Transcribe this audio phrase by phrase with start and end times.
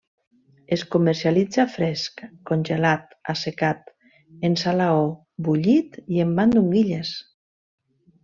[0.75, 3.93] Es comercialitza fresc, congelat, assecat,
[4.49, 5.05] en salaó,
[5.49, 7.13] bullit i en mandonguilles.